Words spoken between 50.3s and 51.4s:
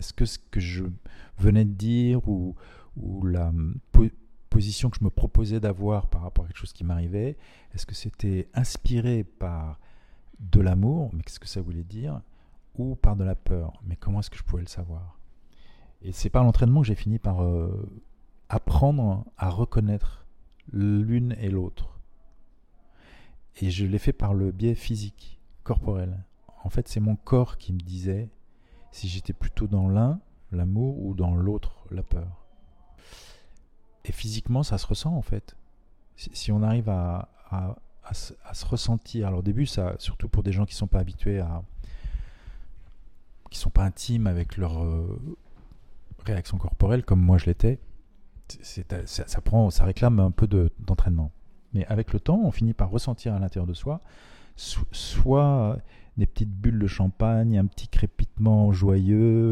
peu d'entraînement.